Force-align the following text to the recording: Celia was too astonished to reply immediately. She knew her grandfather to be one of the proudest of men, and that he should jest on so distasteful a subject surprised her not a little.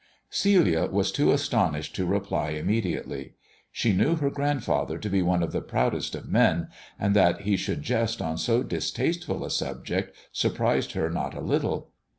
Celia 0.31 0.87
was 0.87 1.11
too 1.11 1.31
astonished 1.31 1.95
to 1.95 2.07
reply 2.07 2.49
immediately. 2.53 3.35
She 3.71 3.93
knew 3.93 4.15
her 4.15 4.31
grandfather 4.31 4.97
to 4.97 5.09
be 5.11 5.21
one 5.21 5.43
of 5.43 5.51
the 5.51 5.61
proudest 5.61 6.15
of 6.15 6.27
men, 6.27 6.69
and 6.99 7.15
that 7.15 7.41
he 7.41 7.55
should 7.55 7.83
jest 7.83 8.19
on 8.19 8.39
so 8.39 8.63
distasteful 8.63 9.45
a 9.45 9.51
subject 9.51 10.15
surprised 10.31 10.93
her 10.93 11.11
not 11.11 11.35
a 11.35 11.39
little. 11.39 11.91